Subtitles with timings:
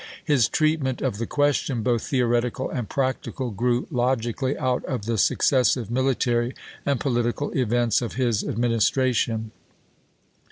[0.25, 1.07] His treatment chap.xvi.
[1.09, 6.55] of the question, both theoretical and practical, grew logically out of the successive military
[6.87, 9.51] and political events of his administration.